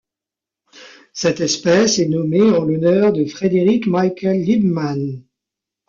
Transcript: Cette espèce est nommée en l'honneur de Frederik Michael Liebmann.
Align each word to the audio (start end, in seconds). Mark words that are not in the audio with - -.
Cette 1.13 1.41
espèce 1.41 1.99
est 1.99 2.07
nommée 2.07 2.41
en 2.41 2.63
l'honneur 2.63 3.13
de 3.13 3.23
Frederik 3.25 3.85
Michael 3.85 4.41
Liebmann. 4.41 5.21